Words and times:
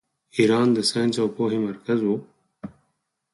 ایران 0.37 0.67
د 0.73 0.77
ساینس 0.89 1.15
او 1.21 1.27
پوهې 1.35 1.59
مرکز 1.67 1.99
و. 2.05 2.09